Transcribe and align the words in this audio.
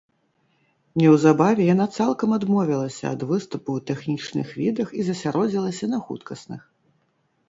Неўзабаве, 0.99 1.63
яна 1.73 1.85
цалкам 1.97 2.29
адмовілася 2.37 3.05
ад 3.17 3.21
выступу 3.31 3.69
ў 3.81 3.89
тэхнічных 3.89 4.47
відах 4.63 4.87
і 5.01 5.05
засяродзілася 5.11 5.85
на 5.93 5.99
хуткасных. 6.09 6.61